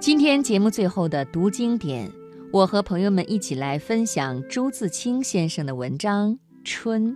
[0.00, 2.10] 今天节目最后的读经典，
[2.50, 6.32] 我和朋友们一起来分享朱自清先生的文章
[6.64, 7.12] 《春》。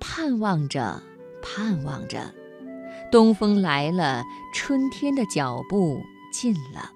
[0.00, 1.00] 盼望着，
[1.40, 2.34] 盼望着，
[3.12, 6.00] 东风来了，春天的脚步
[6.32, 6.90] 近了。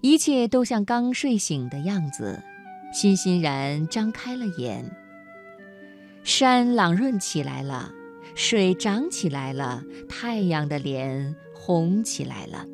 [0.00, 2.40] 一切都像刚睡醒的样子，
[2.92, 4.88] 欣欣然张开了眼。
[6.22, 7.90] 山朗润起来了，
[8.36, 12.64] 水涨起来了，太阳的脸红起来了。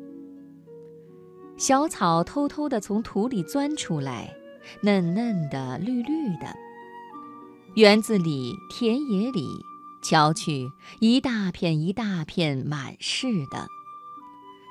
[1.61, 4.33] 小草偷偷地从土里钻出来，
[4.81, 6.47] 嫩嫩的、绿绿的。
[7.75, 9.47] 园子里、田野里，
[10.01, 13.67] 瞧去，一大片一大片满是的。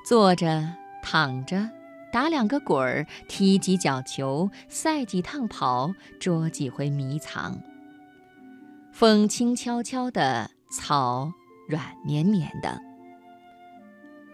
[0.05, 0.69] 坐着、
[1.01, 1.71] 躺着，
[2.13, 7.57] 打两个滚儿，踢几脚球，赛几趟跑，捉几回迷藏。
[8.91, 11.31] 风轻悄悄的，草
[11.69, 12.83] 软绵绵的。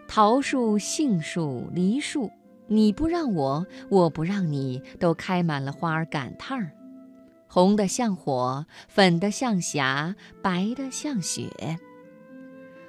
[0.07, 2.31] 桃树、杏树、梨树。
[2.67, 6.71] 你不让我，我不让你，都开满了花儿赶趟儿，
[7.47, 11.49] 红的像火，粉的像霞，白的像雪。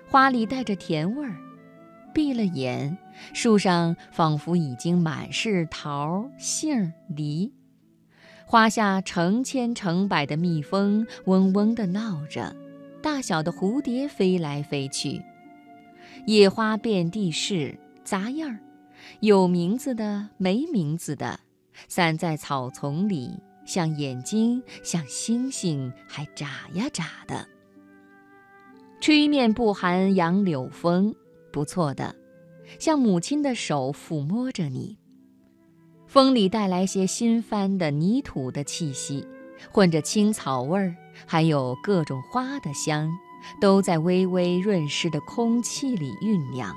[0.09, 1.37] 花里带着甜味儿，
[2.13, 2.99] 闭了眼，
[3.33, 7.53] 树上仿佛已经满是桃、杏、梨。
[8.47, 12.57] 花下成千成百的蜜蜂嗡嗡地闹着，
[13.03, 15.23] 大小的蝴蝶飞来飞去，
[16.27, 18.59] 野花遍地是，杂样儿。
[19.21, 21.41] 有名字的，没名字的，
[21.89, 27.47] 散在草丛里，像眼睛，像星星，还眨呀眨的。
[29.01, 31.15] 吹面不寒杨柳风，
[31.53, 32.15] 不错的，
[32.79, 34.99] 像母亲的手抚摸着你。
[36.07, 39.27] 风里带来些新翻的泥土的气息，
[39.71, 43.11] 混着青草味儿，还有各种花的香，
[43.61, 46.75] 都在微微润湿的空气里酝酿。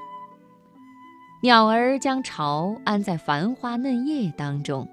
[1.44, 4.88] 鸟儿将巢安在繁花嫩叶当中，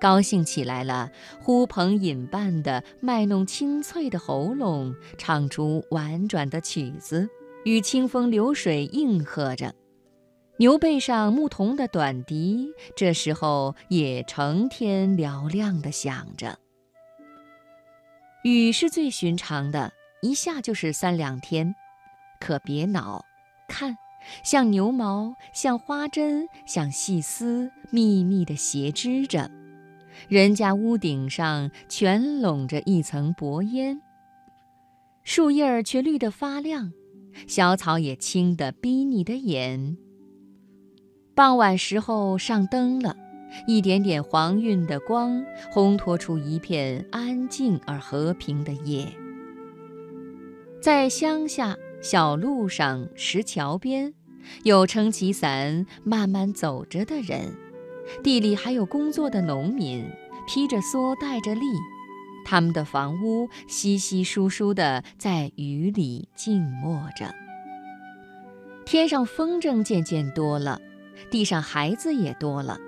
[0.00, 7.28] 高兴起来了，呼朋引伴的卖弄清脆的喉咙，唱出婉转的曲子，
[7.66, 9.74] 与清风流水应和着。
[10.56, 16.58] 牛背上牧童的短笛，这时候也成天嘹亮地响着。
[18.44, 19.92] 雨是最寻常的，
[20.22, 21.74] 一下就是三两天，
[22.40, 23.22] 可别恼，
[23.68, 23.94] 看。
[24.42, 29.50] 像牛毛，像花针，像细丝，密密地斜织着。
[30.28, 34.00] 人家屋顶上全笼着一层薄烟，
[35.24, 36.92] 树叶儿却绿得发亮，
[37.46, 39.96] 小草也青得逼你的眼。
[41.34, 43.16] 傍晚时候上灯了，
[43.66, 49.06] 一点点黄晕的光，烘托出一片安静而和平的夜。
[50.80, 51.76] 在乡下。
[52.02, 54.12] 小路上、石桥边，
[54.64, 57.54] 有撑起伞慢慢走着的人；
[58.24, 60.04] 地里还有工作的农民，
[60.48, 61.64] 披着蓑带着笠，
[62.44, 67.32] 他们的房屋稀稀疏疏地在雨里静默着。
[68.84, 70.80] 天上风筝渐渐多了，
[71.30, 72.80] 地上孩子也多了。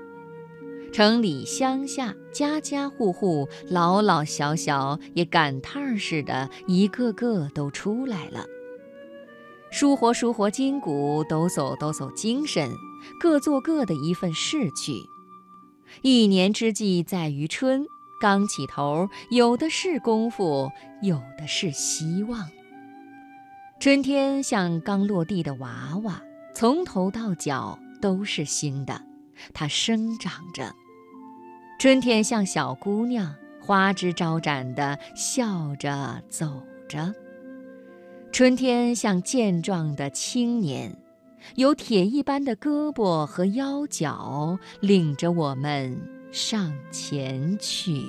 [0.92, 8.44] 城里乡下，家家户户，老老小小也赶趟儿似的，一个个都出来了。
[9.75, 12.71] 舒活舒活筋骨，抖擞抖擞精神，
[13.19, 14.93] 各做各的一份事去。
[16.01, 17.85] 一年之计在于春，
[18.21, 20.71] 刚起头，有的是功夫，
[21.03, 22.49] 有的是希望。
[23.81, 26.23] 春天像刚落地的娃娃，
[26.55, 29.03] 从头到脚都是新的，
[29.53, 30.73] 它生长着。
[31.81, 37.12] 春天像小姑娘，花枝招展的笑着走着。
[38.34, 40.93] 春天像健壮的青年，
[41.55, 45.97] 有铁一般的胳膊和腰脚，领着我们
[46.33, 48.03] 上前去。